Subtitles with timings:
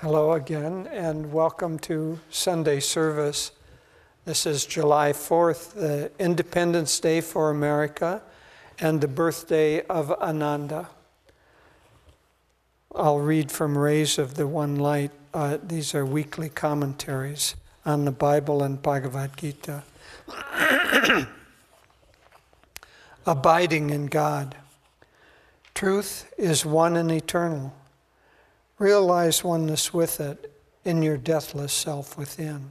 [0.00, 3.50] Hello again, and welcome to Sunday service.
[4.26, 8.22] This is July 4th, the Independence Day for America,
[8.78, 10.88] and the birthday of Ananda.
[12.94, 15.10] I'll read from Rays of the One Light.
[15.34, 19.82] Uh, these are weekly commentaries on the Bible and Bhagavad Gita.
[23.26, 24.54] Abiding in God.
[25.74, 27.74] Truth is one and eternal.
[28.78, 30.52] Realize oneness with it
[30.84, 32.70] in your deathless self within.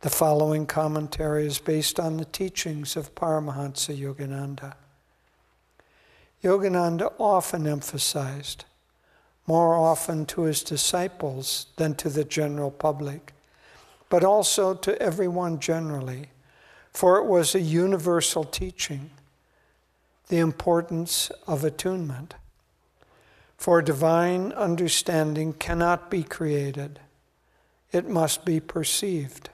[0.00, 4.74] The following commentary is based on the teachings of Paramahansa Yogananda.
[6.42, 8.64] Yogananda often emphasized,
[9.46, 13.34] more often to his disciples than to the general public,
[14.08, 16.30] but also to everyone generally,
[16.92, 19.10] for it was a universal teaching,
[20.28, 22.34] the importance of attunement.
[23.62, 26.98] For divine understanding cannot be created,
[27.92, 29.50] it must be perceived.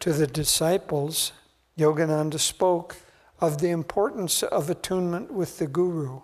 [0.00, 1.32] To the disciples,
[1.78, 2.96] Yogananda spoke
[3.38, 6.22] of the importance of attunement with the Guru.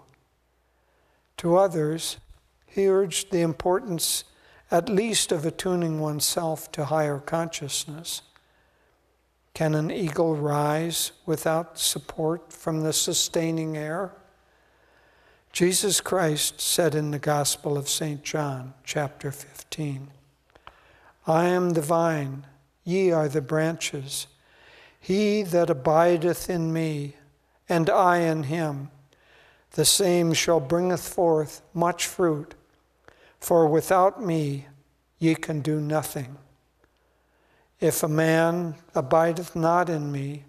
[1.37, 2.17] To others,
[2.65, 4.25] he urged the importance
[4.71, 8.23] at least of attuning oneself to higher consciousness.
[9.53, 14.15] Can an eagle rise without support from the sustaining air?
[15.53, 18.23] Jesus Christ said in the Gospel of St.
[18.23, 20.09] John, chapter 15,
[21.27, 22.47] I am the vine,
[22.85, 24.29] ye are the branches.
[25.01, 27.17] He that abideth in me,
[27.69, 28.91] and I in him,
[29.73, 32.55] the same shall bringeth forth much fruit,
[33.41, 34.67] for without me
[35.19, 36.37] ye can do nothing.
[37.81, 40.45] If a man abideth not in me,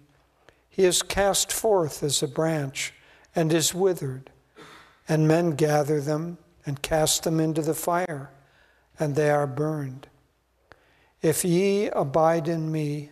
[0.70, 2.94] he is cast forth as a branch
[3.34, 4.30] and is withered
[5.12, 8.30] and men gather them and cast them into the fire,
[8.98, 10.08] and they are burned.
[11.20, 13.10] If ye abide in me,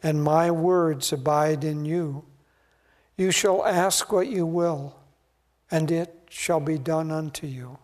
[0.00, 2.24] and my words abide in you,
[3.16, 4.94] you shall ask what you will,
[5.72, 7.78] and it shall be done unto you.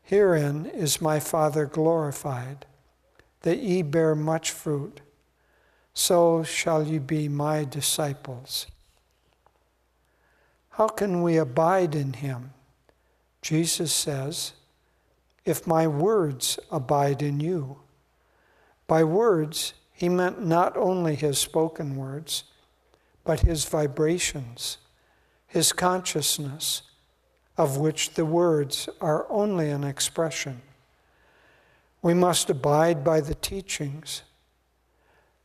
[0.00, 2.64] Herein is my Father glorified,
[3.40, 5.00] that ye bear much fruit.
[5.94, 8.68] So shall ye be my disciples.
[10.76, 12.52] How can we abide in him?
[13.40, 14.54] Jesus says,
[15.44, 17.78] If my words abide in you.
[18.88, 22.42] By words, he meant not only his spoken words,
[23.22, 24.78] but his vibrations,
[25.46, 26.82] his consciousness,
[27.56, 30.60] of which the words are only an expression.
[32.02, 34.22] We must abide by the teachings,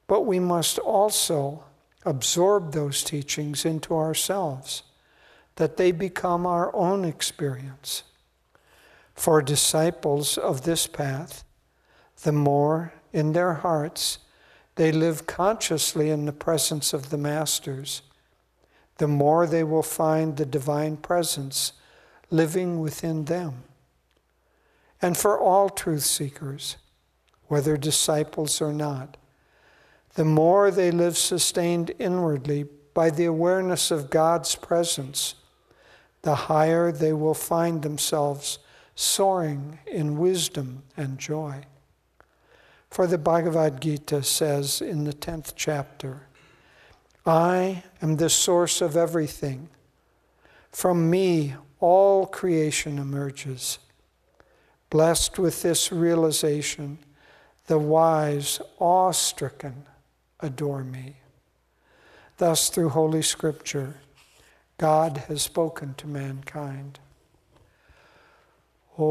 [0.07, 1.65] but we must also
[2.03, 4.81] absorb those teachings into ourselves
[5.59, 8.03] that they become our own experience.
[9.13, 11.43] For disciples of this path,
[12.23, 14.19] the more in their hearts
[14.75, 18.03] they live consciously in the presence of the Masters,
[18.99, 21.73] the more they will find the divine presence
[22.29, 23.65] living within them.
[25.01, 26.77] And for all truth seekers,
[27.47, 29.17] whether disciples or not,
[30.13, 35.35] the more they live sustained inwardly by the awareness of God's presence
[36.21, 38.59] the higher they will find themselves
[38.95, 41.63] soaring in wisdom and joy.
[42.89, 46.23] For the Bhagavad Gita says in the 10th chapter,
[47.25, 49.69] I am the source of everything.
[50.71, 53.79] From me, all creation emerges.
[54.89, 56.97] Blessed with this realization,
[57.67, 59.85] the wise, awe stricken,
[60.39, 61.17] adore me.
[62.37, 63.95] Thus, through Holy Scripture,
[64.79, 66.99] God has spoken to mankind.
[68.97, 69.05] Om,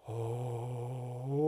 [0.07, 1.41] Om.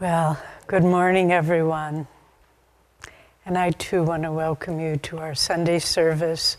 [0.00, 2.06] Well, good morning, everyone.
[3.46, 6.58] And I too want to welcome you to our Sunday service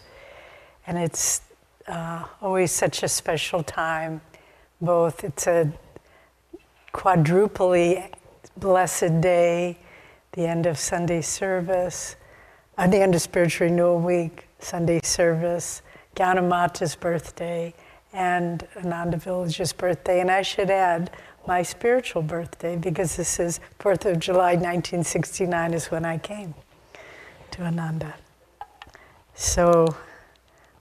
[0.88, 1.42] and it's
[1.88, 4.22] uh, always such a special time.
[4.82, 5.72] Both, it's a
[6.92, 8.12] quadruply
[8.58, 9.78] blessed day,
[10.34, 12.16] the end of Sunday service,
[12.78, 15.82] uh, the end of Spiritual Renewal Week, Sunday service,
[16.16, 17.74] Gyanamata's birthday,
[18.14, 20.22] and Ananda Village's birthday.
[20.22, 21.12] And I should add,
[21.46, 26.54] my spiritual birthday, because this is 4th of July 1969 is when I came
[27.52, 28.16] to Ananda.
[29.36, 29.94] So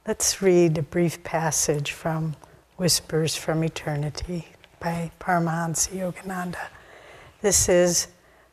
[0.04, 2.34] Let's read a brief passage from
[2.76, 4.48] Whispers from Eternity.
[4.82, 6.58] by Paramahansa Yogananda.
[7.40, 8.08] This is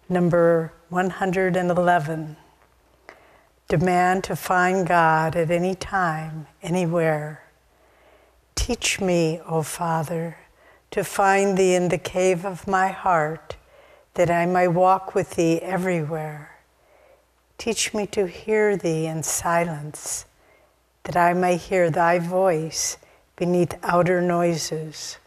[0.07, 2.37] number 111.
[3.67, 7.41] Demand to find God at any time, anywhere.
[8.53, 10.37] Teach me, O Father,
[10.91, 13.55] to find Thee in the cave of my heart,
[14.13, 16.59] that I may walk with Thee everywhere.
[17.57, 20.25] Teach me to hear Thee in silence,
[21.09, 22.97] that I may hear Thy voice
[23.35, 25.17] beneath outer noises.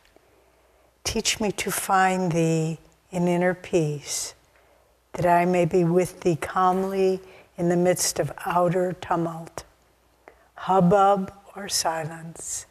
[1.02, 2.78] Teach me to find Thee
[3.10, 4.34] in inner peace,
[5.14, 7.20] that I may be with Thee calmly
[7.58, 9.64] in the midst of outer tumult,
[10.54, 12.66] hubbub or silence,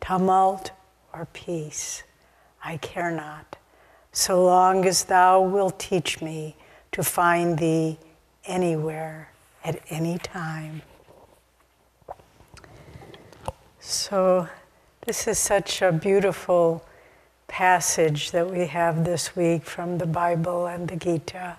[0.00, 0.72] tumult
[1.14, 2.02] or peace.
[2.64, 3.54] I care not,
[4.10, 6.56] so long as Thou wilt teach me
[6.90, 7.96] to find Thee
[8.44, 9.30] anywhere
[9.64, 10.82] at any time.
[13.88, 14.48] So,
[15.02, 16.84] this is such a beautiful
[17.46, 21.58] passage that we have this week from the Bible and the Gita,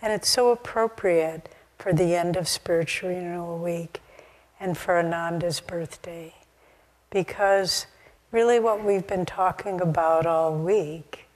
[0.00, 4.00] and it's so appropriate for the end of Spiritual Renewal Week
[4.58, 6.34] and for Ananda's birthday.
[7.10, 7.84] Because
[8.32, 11.26] really, what we've been talking about all week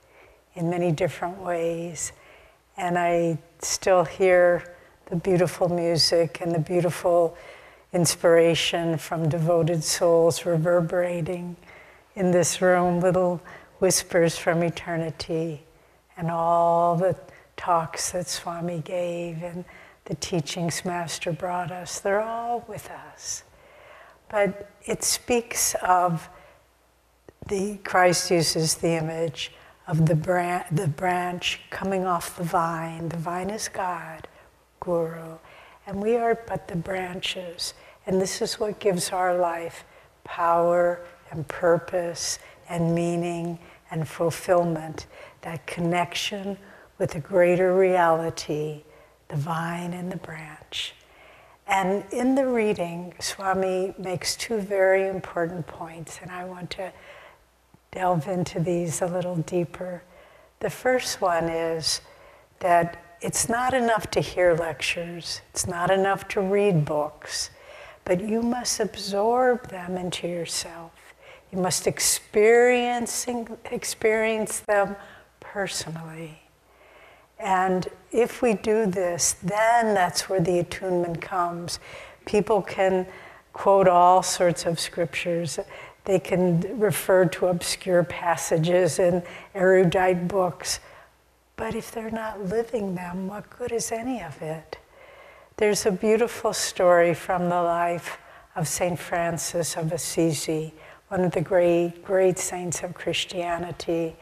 [0.54, 2.12] in many different ways,
[2.78, 7.36] and I still hear the beautiful music and the beautiful
[7.92, 11.56] inspiration from devoted souls reverberating
[12.14, 13.40] in this room, little
[13.78, 15.62] whispers from eternity,
[16.16, 17.16] and all the
[17.56, 19.64] talks that Swami gave and
[20.04, 23.44] the teachings Master brought us, they're all with us.
[24.28, 26.28] But it speaks of
[27.48, 29.52] the Christ uses the image
[29.86, 33.08] of the, bran- the branch coming off the vine.
[33.08, 34.28] The vine is God,
[34.78, 35.38] Guru,
[35.90, 37.74] and we are but the branches.
[38.06, 39.84] And this is what gives our life
[40.22, 41.00] power
[41.32, 42.38] and purpose
[42.68, 43.58] and meaning
[43.90, 45.08] and fulfillment
[45.40, 46.56] that connection
[46.98, 48.84] with the greater reality
[49.28, 50.94] the vine and the branch.
[51.66, 56.92] And in the reading, Swami makes two very important points, and I want to
[57.92, 60.02] delve into these a little deeper.
[60.58, 62.00] The first one is
[62.58, 67.50] that it's not enough to hear lectures, it's not enough to read books,
[68.04, 70.92] but you must absorb them into yourself.
[71.52, 73.26] You must experience,
[73.70, 74.96] experience them
[75.40, 76.42] personally.
[77.38, 81.80] And if we do this, then that's where the attunement comes.
[82.26, 83.06] People can
[83.52, 85.58] quote all sorts of scriptures.
[86.04, 89.22] They can refer to obscure passages in
[89.54, 90.80] erudite books.
[91.60, 94.78] But if they're not living them, what good is any of it?
[95.58, 98.16] There's a beautiful story from the life
[98.56, 98.98] of St.
[98.98, 100.72] Francis of Assisi,
[101.08, 104.16] one of the great, great saints of Christianity.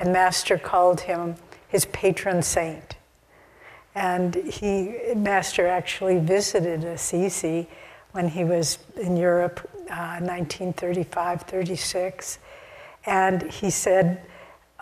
[0.00, 1.36] And Master called him
[1.68, 2.96] his patron saint.
[3.94, 7.68] And he, Master actually visited Assisi
[8.10, 12.40] when he was in Europe, uh, 1935 36.
[13.06, 14.26] And he said,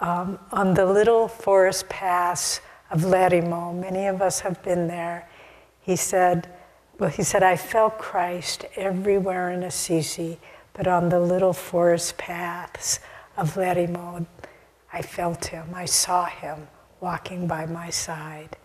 [0.00, 2.60] um, on the little forest pass
[2.90, 5.28] of Lerimo, many of us have been there,
[5.80, 6.48] he said,
[6.98, 10.38] well, he said, I felt Christ everywhere in Assisi,
[10.72, 13.00] but on the little forest paths
[13.36, 14.26] of Lerimo,
[14.92, 16.68] I felt him, I saw him
[17.00, 18.56] walking by my side.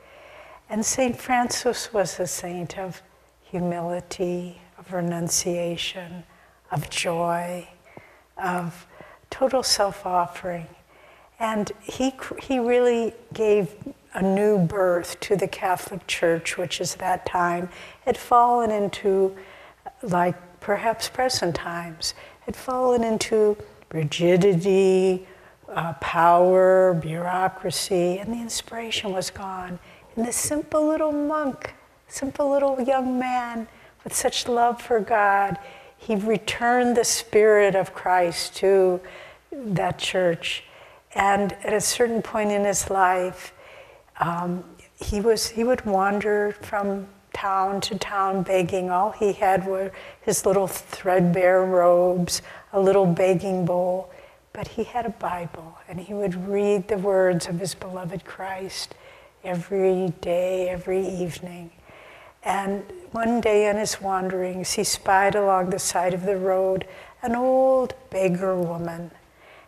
[0.70, 1.20] And St.
[1.20, 3.02] Francis was a saint of
[3.44, 6.24] humility, of renunciation,
[6.72, 7.68] of joy,
[8.38, 8.88] of
[9.30, 10.68] total self offering.
[11.40, 13.76] And he, he really gave
[14.14, 17.70] a new birth to the Catholic Church, which at that time
[18.06, 19.36] had fallen into,
[20.02, 23.58] like perhaps present times, had fallen into
[23.92, 25.28] rigidity,
[25.70, 29.80] uh, power, bureaucracy, and the inspiration was gone.
[30.16, 31.74] And this simple little monk,
[32.08, 33.68] simple little young man
[34.04, 35.58] with such love for God,
[35.98, 39.02] he returned the spirit of Christ to
[39.52, 40.64] that church.
[41.16, 43.54] And at a certain point in his life,
[44.20, 44.64] um,
[45.00, 48.90] he, was, he would wander from town to town begging.
[48.90, 49.92] All he had were
[50.22, 52.42] his little threadbare robes,
[52.72, 54.12] a little begging bowl.
[54.54, 58.94] But he had a Bible, and he would read the words of his beloved Christ
[59.44, 61.72] every day, every evening.
[62.44, 66.86] And one day in his wanderings, he spied along the side of the road
[67.22, 69.12] an old beggar woman.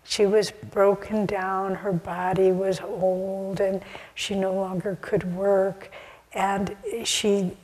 [0.06, 3.82] She was broken down, her body was old, and
[4.14, 5.92] she no longer could work.
[6.34, 7.58] And she,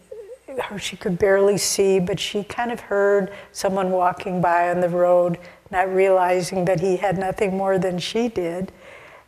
[0.61, 4.89] her, she could barely see, but she kind of heard someone walking by on the
[4.89, 5.37] road
[5.71, 8.71] not realizing that he had nothing more than she did.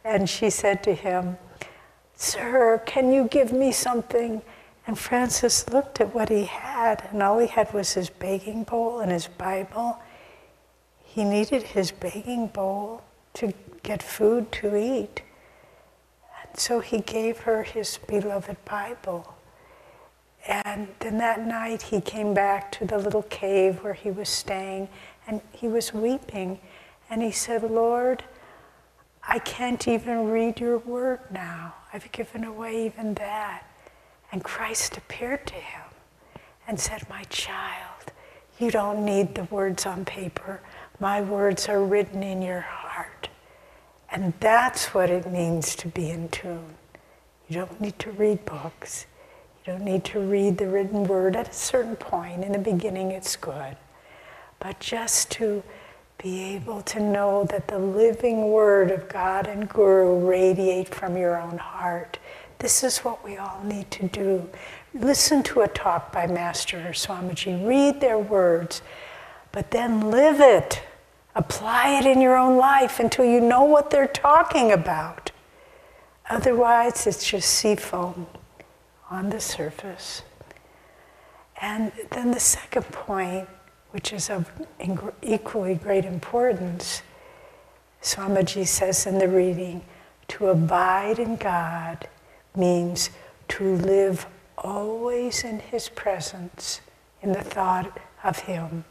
[0.04, 1.38] And she said to him,
[2.16, 4.42] Sir, can you give me something?
[4.86, 9.00] And Francis looked at what he had, and all he had was his baking bowl
[9.00, 9.98] and his Bible.
[11.14, 13.04] He needed his begging bowl
[13.36, 13.54] to
[13.84, 15.22] get food to eat.
[16.42, 19.36] And so he gave her his beloved Bible.
[20.48, 24.90] And then that night he came back to the little cave where he was staying,
[25.28, 26.60] and he was weeping.
[27.12, 28.24] And he said, Lord,
[29.28, 31.76] I can't even read your word now.
[31.94, 33.70] I've given away even that.
[34.32, 35.92] And Christ appeared to him
[36.68, 38.12] and said, My child,
[38.58, 40.60] you don't need the words on paper.
[41.00, 43.30] My words are written in your heart.
[44.12, 46.76] And that's what it means to be in tune.
[47.48, 49.06] You don't need to read books.
[49.66, 52.44] You don't need to read the written word at a certain point.
[52.44, 53.76] In the beginning, it's good.
[54.60, 55.64] But just to
[56.22, 61.42] be able to know that the living word of God and Guru radiate from your
[61.42, 62.20] own heart
[62.64, 64.50] this is what we all need to do.
[64.94, 68.82] Listen to a talk by Master or Swamiji, read their words,
[69.54, 70.82] but then live it.
[71.36, 75.32] Apply it in your own life until you know what they're talking about.
[76.30, 78.28] Otherwise, it's just sea foam
[79.10, 80.24] on the surface.
[81.62, 83.48] And then the second point,
[83.92, 84.52] which is of
[85.22, 87.04] equally great importance,
[88.02, 89.84] Swamiji says in the reading
[90.30, 92.08] to abide in God
[92.56, 93.12] means
[93.50, 94.26] to live
[94.58, 96.82] always in His presence,
[97.22, 98.84] in the thought of Him,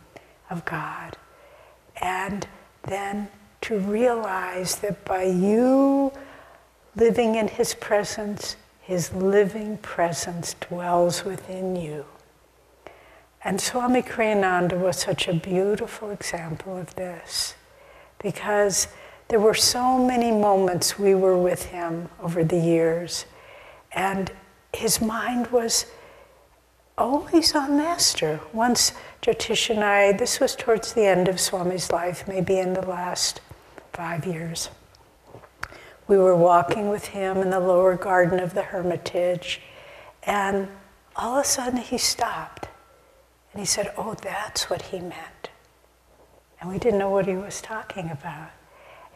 [0.53, 1.17] of God.
[2.01, 2.47] And
[2.85, 3.29] then
[3.63, 6.13] to realize that by you
[6.97, 12.05] living in His presence, His living presence dwells within you.
[13.45, 17.55] And Swami Kriyananda was such a beautiful example of this
[18.23, 18.87] because
[19.29, 23.25] there were so many moments we were with him over the years
[23.93, 24.31] and
[24.73, 25.87] his mind was
[26.97, 28.41] always on Master.
[28.53, 32.87] Once Jyotish and I, this was towards the end of Swami's life, maybe in the
[32.87, 33.41] last
[33.93, 34.71] five years.
[36.09, 39.61] We were walking with him in the lower garden of the Hermitage,
[40.25, 40.69] and
[41.17, 42.69] all of a sudden he stopped
[43.53, 45.51] and he said, Oh, that's what he meant.
[46.61, 48.51] And we didn't know what he was talking about.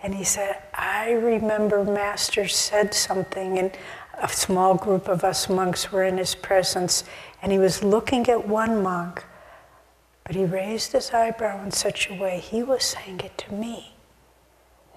[0.03, 3.73] And he said, I remember Master said something, and
[4.21, 7.05] a small group of us monks were in his presence,
[7.43, 9.25] and he was looking at one monk,
[10.25, 13.95] but he raised his eyebrow in such a way he was saying it to me.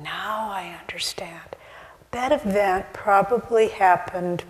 [0.02, 1.56] Now I understand.
[2.12, 4.44] That event probably happened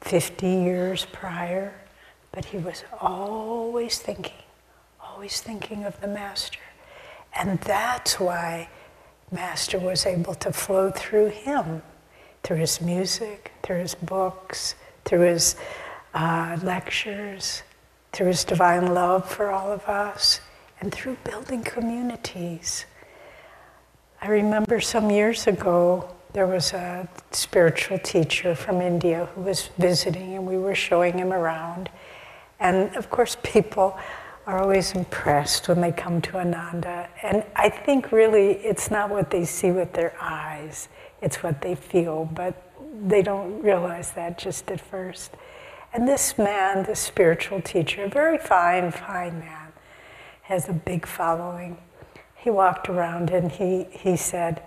[0.00, 1.74] 50 years prior,
[2.32, 4.32] but he was always thinking,
[5.00, 6.60] always thinking of the Master.
[7.34, 8.68] And that's why
[9.30, 11.82] Master was able to flow through him
[12.48, 14.74] through his music, through his books,
[15.04, 15.54] through his
[16.14, 17.62] uh, lectures,
[18.14, 20.40] through his divine love for all of us,
[20.80, 22.86] and through building communities.
[24.22, 30.34] I remember some years ago, there was a spiritual teacher from India who was visiting,
[30.34, 31.90] and we were showing him around.
[32.60, 33.98] And of course, people
[34.46, 37.10] are always impressed when they come to Ananda.
[37.22, 40.88] And I think really it's not what they see with their eyes,
[41.20, 42.70] it's what they feel, but
[43.06, 45.32] they don't realize that just at first.
[45.92, 49.72] And this man, this spiritual teacher, a very fine, fine man,
[50.42, 51.78] has a big following.
[52.36, 54.62] He walked around and he, he said,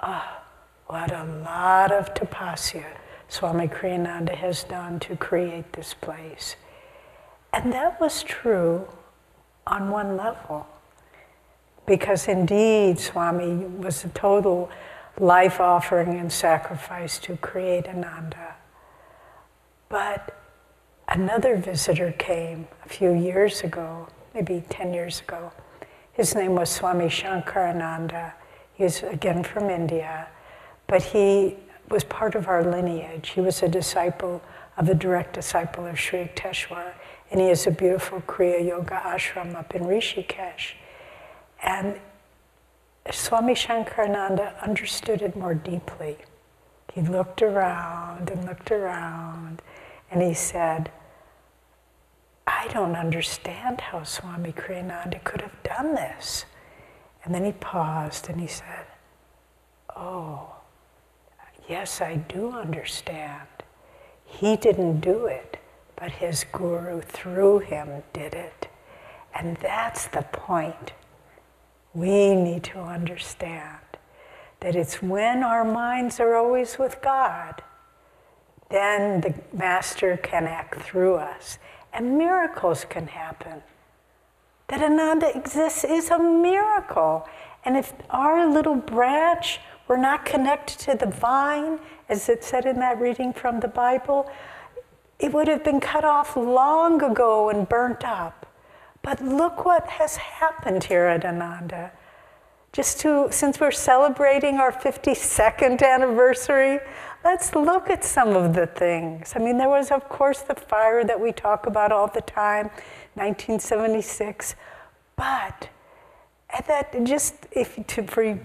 [0.00, 0.42] Ah, oh,
[0.86, 2.84] what a lot of tapasya
[3.28, 6.56] Swami Kriyananda has done to create this place.
[7.52, 8.86] And that was true
[9.66, 10.66] on one level.
[11.86, 14.70] Because indeed, Swami was a total
[15.18, 18.54] life offering and sacrifice to create Ananda.
[19.88, 20.36] But
[21.08, 25.52] another visitor came a few years ago, maybe 10 years ago.
[26.12, 28.32] His name was Swami Shankarananda.
[28.74, 30.28] He He's again from India,
[30.86, 31.56] but he
[31.88, 33.30] was part of our lineage.
[33.30, 34.42] He was a disciple
[34.76, 36.92] of a direct disciple of Sri Yukteswar,
[37.30, 40.72] and he has a beautiful Kriya Yoga ashram up in Rishikesh.
[41.62, 41.98] And
[43.12, 46.18] Swami Shankarananda understood it more deeply.
[46.92, 49.62] He looked around and looked around
[50.10, 50.90] and he said,
[52.46, 56.44] I don't understand how Swami Kriyananda could have done this.
[57.24, 58.86] And then he paused and he said,
[59.96, 60.54] Oh,
[61.68, 63.48] yes, I do understand.
[64.24, 65.58] He didn't do it,
[65.96, 68.68] but his guru through him did it.
[69.34, 70.92] And that's the point
[71.96, 73.78] we need to understand
[74.60, 77.62] that it's when our minds are always with God,
[78.68, 81.58] then the Master can act through us
[81.94, 83.62] and miracles can happen.
[84.68, 87.26] That Ananda exists is a miracle.
[87.64, 91.78] And if our little branch were not connected to the vine,
[92.10, 94.30] as it said in that reading from the Bible,
[95.18, 98.45] it would have been cut off long ago and burnt up.
[99.06, 101.92] But look what has happened here at Ananda.
[102.72, 106.80] Just to, since we're celebrating our 52nd anniversary,
[107.24, 109.34] let's look at some of the things.
[109.36, 112.66] I mean, there was, of course, the fire that we talk about all the time,
[113.14, 114.56] 1976,
[115.14, 115.68] but
[116.50, 118.36] at that, just if to, for,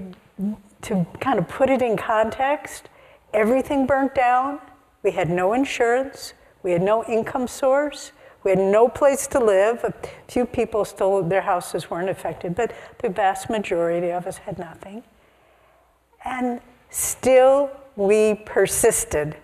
[0.84, 2.88] to kind of put it in context,
[3.34, 4.60] everything burnt down.
[5.02, 6.36] We had no insurance.
[6.62, 8.12] We had no income source.
[8.44, 9.84] We had no place to live.
[9.84, 9.94] A
[10.28, 15.04] few people still, their houses weren't affected, but the vast majority of us had nothing.
[16.26, 19.38] And still we persisted.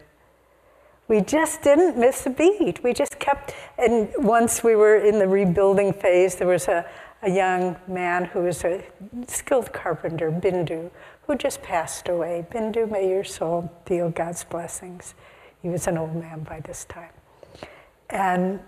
[1.08, 2.84] We just didn't miss a beat.
[2.84, 6.86] We just kept, and once we were in the rebuilding phase, there was a,
[7.22, 8.84] a young man who was a
[9.28, 10.92] skilled carpenter, Bindu,
[11.26, 12.46] who just passed away.
[12.52, 15.14] Bindu, may your soul feel God's blessings.
[15.62, 17.12] He was an old man by this time.
[18.10, 18.60] And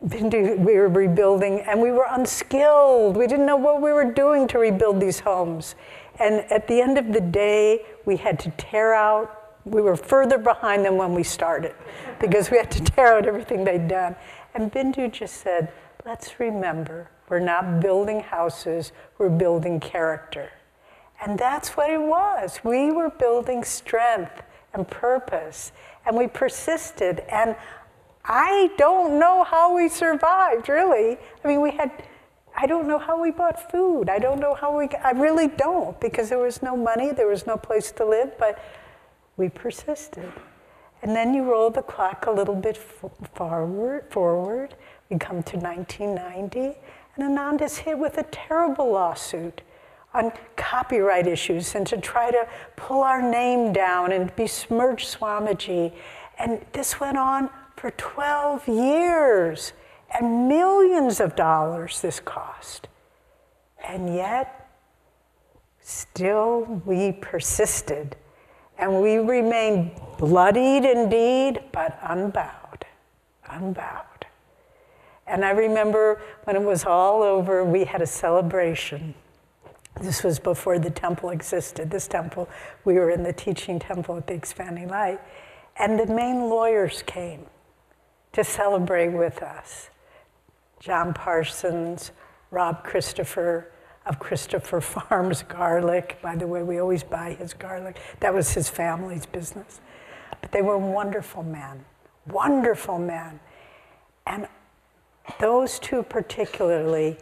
[0.00, 3.16] we were rebuilding, and we were unskilled.
[3.16, 5.74] We didn't know what we were doing to rebuild these homes.
[6.18, 10.38] And at the end of the day, we had to tear out, we were further
[10.38, 11.74] behind them when we started
[12.20, 14.14] because we had to tear out everything they'd done.
[14.54, 15.72] And Bindu just said,
[16.04, 20.50] let's remember, we're not building houses, we're building character.
[21.24, 22.60] And that's what it was.
[22.62, 25.72] We were building strength and purpose,
[26.04, 27.20] and we persisted.
[27.30, 27.56] And
[28.28, 31.16] I don't know how we survived, really.
[31.44, 31.90] I mean, we had
[32.58, 34.08] I don't know how we bought food.
[34.08, 37.46] I don't know how we, I really don't, because there was no money, there was
[37.46, 38.58] no place to live, but
[39.36, 40.32] we persisted.
[41.02, 44.74] And then you roll the clock a little bit forward, forward.
[45.10, 46.78] We come to 1990,
[47.14, 49.60] and Ananda's hit with a terrible lawsuit
[50.14, 55.92] on copyright issues and to try to pull our name down and besmirch Swamiji.
[56.38, 59.72] And this went on for 12 years
[60.18, 62.88] and millions of dollars this cost.
[63.86, 64.70] And yet,
[65.80, 68.16] still we persisted
[68.78, 72.84] and we remained bloodied indeed, but unbowed,
[73.48, 74.26] unbowed.
[75.26, 79.14] And I remember when it was all over, we had a celebration.
[80.00, 81.90] This was before the temple existed.
[81.90, 82.48] This temple,
[82.84, 85.20] we were in the teaching temple at the Expanding Light.
[85.78, 87.46] And the main lawyers came
[88.36, 89.88] to celebrate with us.
[90.78, 92.12] John Parsons,
[92.50, 93.72] Rob Christopher
[94.04, 96.18] of Christopher Farms Garlic.
[96.20, 97.96] By the way, we always buy his garlic.
[98.20, 99.80] That was his family's business.
[100.42, 101.86] But they were wonderful men,
[102.26, 103.40] wonderful men.
[104.26, 104.46] And
[105.40, 107.16] those two particularly,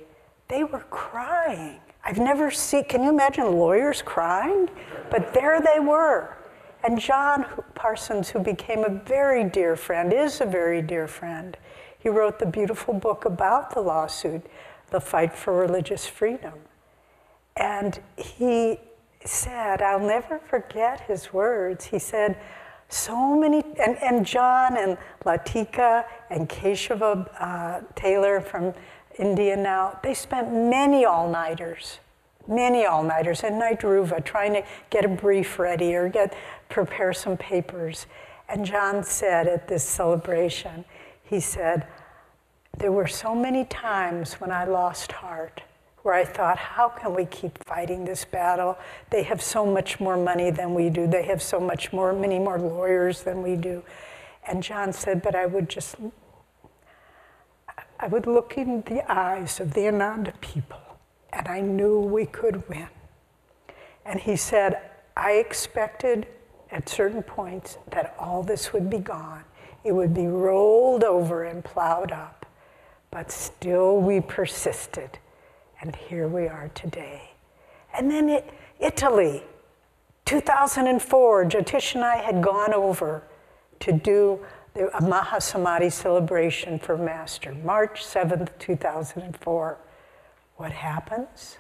[0.49, 1.79] they were crying.
[2.05, 4.69] I've never seen, can you imagine lawyers crying?
[5.13, 6.37] But there they were.
[6.85, 11.57] And John Parsons, who became a very dear friend, is a very dear friend,
[11.99, 14.43] he wrote the beautiful book about the lawsuit,
[14.91, 16.53] The Fight for Religious Freedom.
[17.57, 18.79] And he
[19.25, 21.87] said, I'll never forget his words.
[21.87, 22.37] He said,
[22.91, 28.75] so many, and, and John and Latika and Keshava uh, Taylor from
[29.19, 32.01] India now, they spent many all nighters,
[32.47, 36.35] many all nighters in Naitruva trying to get a brief ready or get
[36.75, 38.07] prepare some papers.
[38.49, 40.85] And John said at this celebration,
[41.23, 41.87] he said,
[42.77, 45.63] There were so many times when I lost heart,
[46.03, 48.77] where I thought, How can we keep fighting this battle?
[49.11, 52.41] They have so much more money than we do, they have so much more, many
[52.41, 53.85] more lawyers than we do.
[54.47, 55.95] And John said, But I would just,
[58.01, 60.83] I would look in the eyes of the Ananda people,
[61.33, 62.89] and I knew we could win.
[64.05, 66.27] And he said, I expected
[66.71, 69.45] at certain points that all this would be gone
[69.85, 72.47] it would be rolled over and plowed up.
[73.11, 75.19] But still we persisted.
[75.81, 77.31] And here we are today.
[77.97, 78.51] And then it,
[78.81, 79.43] Italy,
[80.25, 83.23] 2004, Jyotish and I had gone over
[83.81, 84.41] to do
[84.73, 89.79] the, Mahasamadhi celebration for Master, March 7th, 2004.
[90.57, 91.59] What happens?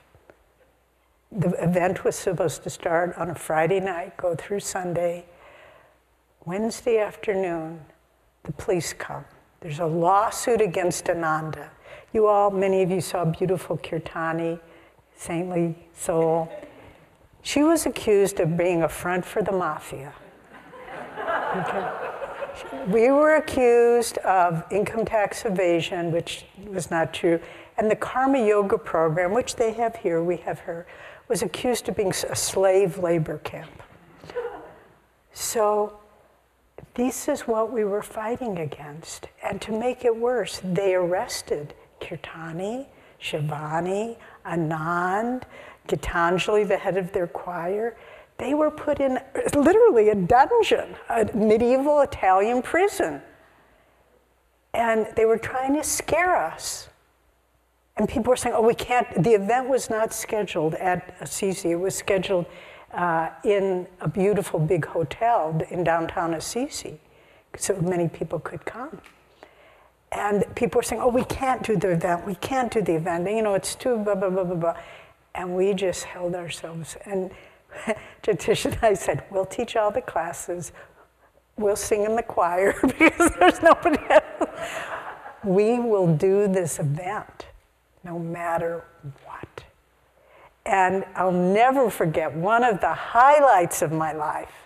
[1.37, 5.25] The event was supposed to start on a Friday night, go through Sunday.
[6.44, 7.81] Wednesday afternoon,
[8.44, 9.25] the police come.
[9.61, 11.70] There's a lawsuit against Ananda.
[12.12, 14.61] You all, many of you saw beautiful Kirtani,
[15.16, 16.53] saintly soul.
[17.42, 20.12] She was accused of being a front for the mafia.
[21.57, 21.90] Okay.
[22.87, 27.40] We were accused of income tax evasion, which was not true,
[27.77, 30.87] and the Karma Yoga program, which they have here, we have her,
[31.28, 33.82] was accused of being a slave labor camp.
[35.32, 35.98] So
[36.94, 39.28] this is what we were fighting against.
[39.42, 42.87] And to make it worse, they arrested Kirtani,
[43.20, 45.42] Shivani, Anand,
[45.88, 47.96] Gitanjali, the head of their choir.
[48.38, 49.18] They were put in
[49.54, 53.22] literally a dungeon, a medieval Italian prison.
[54.72, 56.88] And they were trying to scare us.
[57.96, 61.76] And people were saying, oh, we can't, the event was not scheduled at Assisi, it
[61.76, 62.46] was scheduled
[62.92, 66.98] uh, in a beautiful big hotel in downtown Assisi,
[67.57, 69.00] so many people could come.
[70.11, 73.30] And people were saying, oh, we can't do the event, we can't do the event,
[73.30, 74.76] you know, it's too blah, blah, blah, blah, blah.
[75.37, 76.96] And we just held ourselves.
[77.04, 77.30] And
[78.24, 80.72] Jyotish and I said, we'll teach all the classes,
[81.57, 84.50] we'll sing in the choir because there's nobody else.
[85.44, 87.46] We will do this event
[88.04, 88.84] no matter
[89.24, 89.64] what.
[90.66, 94.64] And I'll never forget one of the highlights of my life.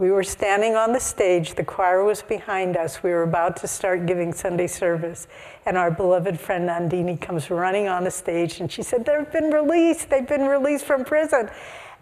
[0.00, 3.02] We were standing on the stage, the choir was behind us.
[3.02, 5.28] We were about to start giving Sunday service,
[5.66, 9.50] and our beloved friend Nandini comes running on the stage and she said, They've been
[9.50, 11.50] released, they've been released from prison.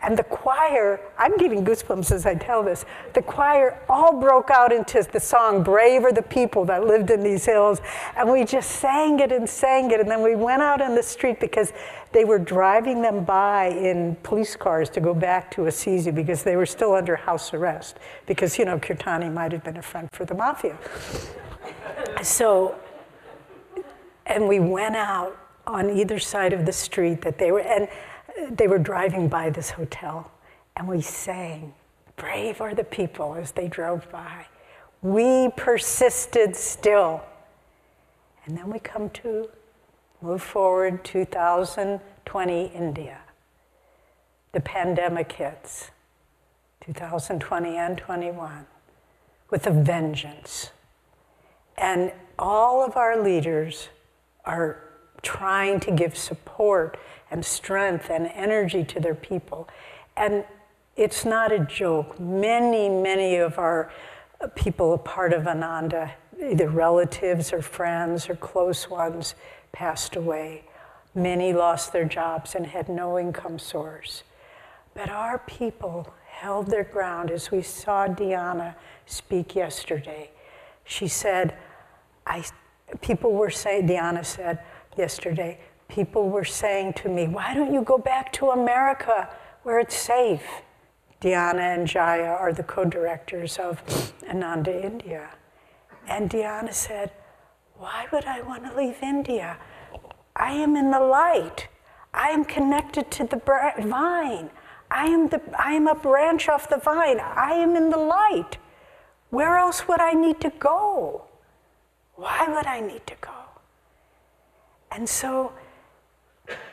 [0.01, 2.85] And the choir, I'm getting goosebumps as I tell this,
[3.15, 7.25] the choir all broke out into the song, Brave Are the People That Lived in
[7.25, 7.81] These Hills.
[8.17, 9.99] And we just sang it and sang it.
[9.99, 11.73] And then we went out in the street because
[12.13, 16.55] they were driving them by in police cars to go back to Assisi because they
[16.55, 17.99] were still under house arrest.
[18.27, 20.79] Because, you know, Kirtani might have been a front for the mafia.
[22.23, 22.77] so,
[24.27, 27.89] and we went out on either side of the street that they were, and
[28.51, 30.31] they were driving by this hotel,
[30.77, 31.75] and we sang,
[32.17, 34.47] Brave are the people as they drove by.
[35.03, 37.23] We persisted still.
[38.45, 39.49] And then we come to
[40.21, 43.21] move forward 2020 India.
[44.53, 45.91] The pandemic hits
[46.81, 48.67] 2020 and 21
[49.51, 50.71] with a vengeance.
[51.77, 53.89] And all of our leaders
[54.45, 54.83] are
[55.23, 56.99] trying to give support
[57.31, 59.69] and strength and energy to their people.
[60.17, 60.45] And
[60.97, 62.19] it's not a joke.
[62.19, 63.93] Many, many of our
[64.55, 69.35] people, a part of Ananda, either relatives or friends or close ones,
[69.73, 70.65] passed away.
[71.15, 74.23] Many lost their jobs and had no income source.
[74.95, 80.31] But our people held their ground as we saw Diana speak yesterday.
[80.85, 81.57] She said,
[82.27, 82.45] I,
[83.01, 84.61] people were saying, Diana said
[84.97, 89.29] yesterday, people were saying to me, Why don't you go back to America
[89.63, 90.47] where it's safe?
[91.21, 93.83] Diana and Jaya are the co directors of
[94.29, 95.31] Ananda India.
[96.07, 97.11] And Diana said,
[97.77, 99.57] Why would I want to leave India?
[100.37, 101.69] I am in the light.
[102.15, 103.41] I am connected to the
[103.81, 104.51] vine.
[104.91, 107.21] I am, the, I am a branch off the vine.
[107.21, 108.59] I am in the light.
[109.31, 111.25] Where else would I need to go?
[112.15, 113.31] Why would I need to go?
[114.91, 115.53] And so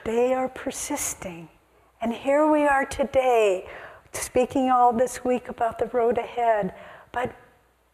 [0.03, 1.49] they are persisting.
[2.01, 3.67] And here we are today,
[4.11, 6.73] speaking all this week about the road ahead.
[7.11, 7.33] But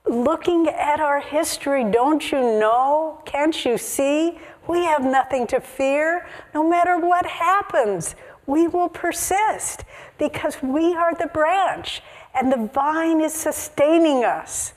[0.05, 3.21] looking at our history, don't you know?
[3.25, 4.39] Can't you see?
[4.67, 6.27] We have nothing to fear.
[6.53, 8.15] No matter what happens,
[8.45, 9.83] we will persist
[10.17, 12.01] because we are the branch
[12.33, 14.73] and the vine is sustaining us.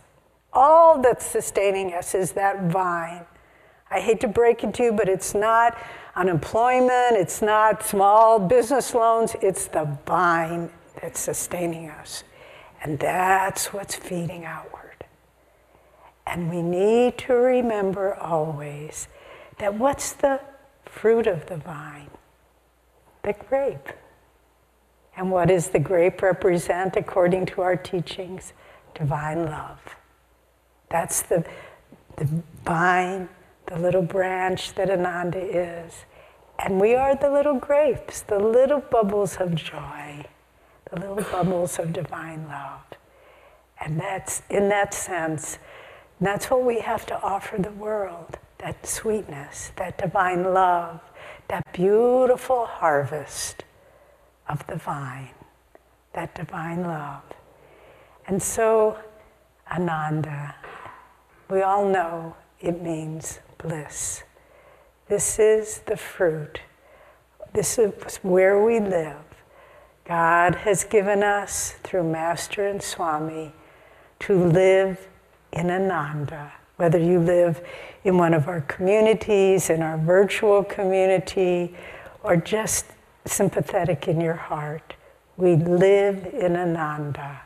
[0.52, 3.24] All that's sustaining us is that vine.
[3.90, 5.76] I hate to break it to you, but it's not
[6.16, 12.24] unemployment, it's not small business loans, it's the vine that's sustaining us.
[12.83, 15.05] And that's what's feeding outward.
[16.27, 19.09] And we need to remember always
[19.59, 20.40] that what's the
[20.85, 22.11] fruit of the vine?
[23.22, 23.88] The grape.
[25.16, 28.53] And what does the grape represent according to our teachings?
[28.94, 29.81] Divine love.
[30.90, 31.44] That's the,
[32.16, 32.29] the
[32.64, 33.29] vine
[33.66, 36.05] the little branch that Ananda is.
[36.59, 40.27] And we are the little grapes, the little bubbles of joy,
[40.90, 42.83] the little bubbles of divine love.
[43.81, 45.59] And that's, in that sense,
[46.20, 50.98] that's what we have to offer the world that sweetness, that divine love,
[51.48, 53.62] that beautiful harvest
[54.48, 55.35] of the vine,
[56.14, 57.22] that divine love.
[58.27, 58.98] And so,
[59.70, 60.55] Ananda,
[61.50, 64.22] we all know it means bliss.
[65.09, 66.61] This is the fruit.
[67.55, 69.16] This is where we live.
[70.05, 73.53] God has given us, through Master and Swami,
[74.20, 75.09] to live
[75.53, 76.53] in Ananda.
[76.77, 77.62] Whether you live
[78.05, 81.74] in one of our communities, in our virtual community,
[82.22, 82.87] or just
[83.24, 84.94] sympathetic in your heart,
[85.38, 87.40] we live in Ananda.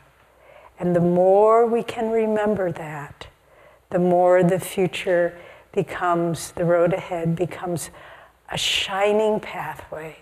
[0.81, 3.28] And the more we can remember that,
[3.90, 5.38] the more the future
[5.72, 7.90] becomes, the road ahead becomes
[8.50, 10.16] a shining pathway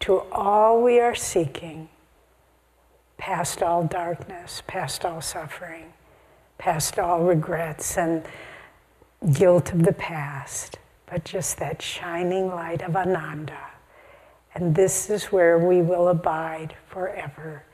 [0.00, 1.88] to all we are seeking,
[3.18, 5.92] past all darkness, past all suffering,
[6.58, 8.24] past all regrets and
[9.32, 13.70] guilt of the past, but just that shining light of Ananda.
[14.54, 17.64] And this is where we will abide forever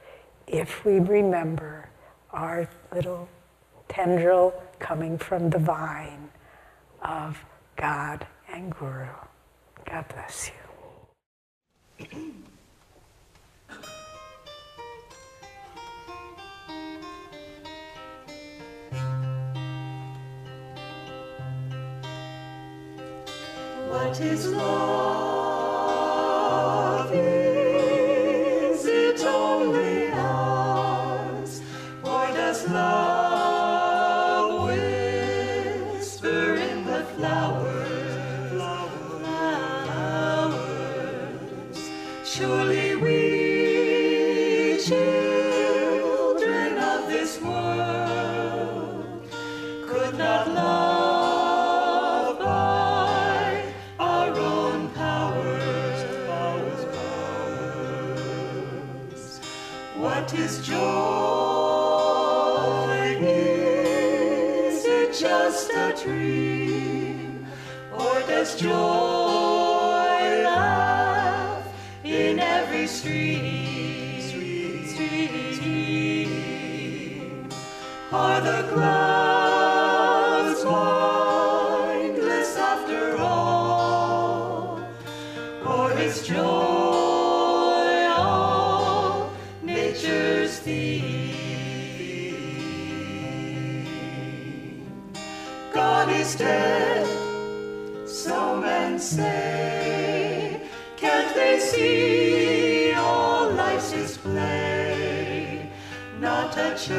[0.47, 1.89] if we remember
[2.31, 3.29] our little
[3.89, 6.31] tendril coming from the vine
[7.03, 7.45] of
[7.77, 9.07] God and Guru.
[9.85, 10.55] God bless you.
[23.89, 25.28] What is love?
[44.89, 49.23] Children of this world,
[49.87, 56.03] could not love by our own powers.
[59.99, 60.79] What is joy?
[63.21, 67.47] Is it just a dream?
[67.93, 68.98] Or does joy
[100.97, 105.71] Can't they see all life's display?
[106.21, 106.99] Not a church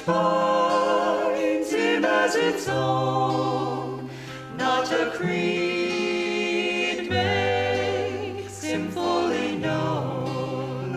[0.00, 4.10] finds him as its own.
[4.58, 10.92] Not a creed makes him fully known.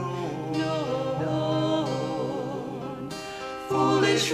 [1.21, 3.09] known.
[3.69, 4.31] Foolish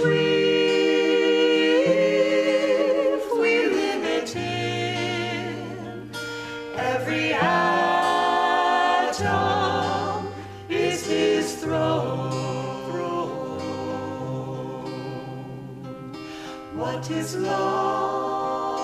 [17.20, 18.80] Is love?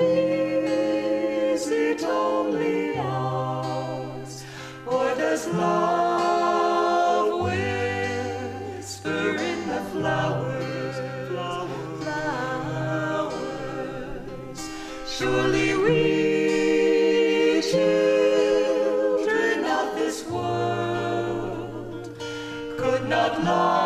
[0.00, 4.44] Is it only ours?
[4.86, 10.96] Or does love whisper in the flowers?
[11.98, 12.60] Flowers.
[15.04, 16.02] Surely we,
[17.72, 22.16] children of this world,
[22.78, 23.77] could not love